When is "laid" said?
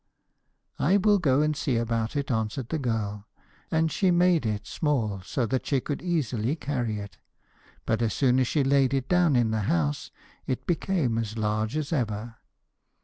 8.63-8.95